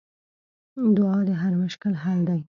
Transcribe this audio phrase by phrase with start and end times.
[0.97, 2.41] دعا د هر مشکل حل دی.